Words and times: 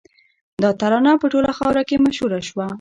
دا 0.63 0.69
ترانه 0.79 1.11
په 1.21 1.27
ټوله 1.33 1.51
خاوره 1.57 1.83
کې 1.89 2.03
مشهوره 2.05 2.39
شوه 2.47 2.65